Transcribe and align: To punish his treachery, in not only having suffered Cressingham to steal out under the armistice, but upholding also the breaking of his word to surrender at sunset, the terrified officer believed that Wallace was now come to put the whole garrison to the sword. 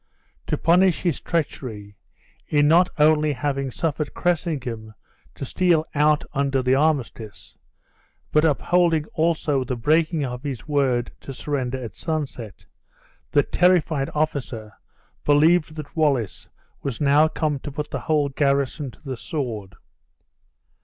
To 0.47 0.57
punish 0.57 1.01
his 1.01 1.19
treachery, 1.21 1.95
in 2.47 2.67
not 2.67 2.89
only 2.97 3.33
having 3.33 3.69
suffered 3.69 4.15
Cressingham 4.15 4.95
to 5.35 5.45
steal 5.45 5.85
out 5.93 6.23
under 6.33 6.63
the 6.63 6.73
armistice, 6.73 7.55
but 8.31 8.43
upholding 8.43 9.05
also 9.13 9.63
the 9.63 9.75
breaking 9.75 10.25
of 10.25 10.41
his 10.41 10.67
word 10.67 11.11
to 11.19 11.35
surrender 11.35 11.77
at 11.83 11.95
sunset, 11.95 12.65
the 13.29 13.43
terrified 13.43 14.09
officer 14.15 14.73
believed 15.23 15.75
that 15.75 15.95
Wallace 15.95 16.49
was 16.81 16.99
now 16.99 17.27
come 17.27 17.59
to 17.59 17.71
put 17.71 17.91
the 17.91 17.99
whole 17.99 18.29
garrison 18.29 18.89
to 18.89 19.01
the 19.03 19.17
sword. 19.17 19.75